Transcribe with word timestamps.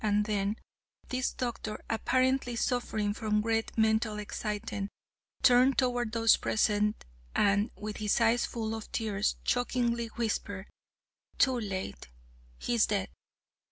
And 0.03 0.25
then, 0.25 0.57
this 1.09 1.31
doctor, 1.31 1.79
apparently 1.87 2.55
suffering 2.55 3.13
from 3.13 3.39
great 3.41 3.71
mental 3.77 4.17
excitement, 4.17 4.89
turned 5.43 5.77
toward 5.77 6.11
those 6.11 6.37
present, 6.37 7.05
and, 7.35 7.69
with 7.75 7.97
his 7.97 8.19
eyes 8.19 8.43
full 8.47 8.73
of 8.73 8.91
tears, 8.91 9.35
chokingly 9.43 10.07
whispered, 10.07 10.65
'Too 11.37 11.59
late, 11.59 12.09
he 12.57 12.73
is 12.73 12.87
dead.' 12.87 13.09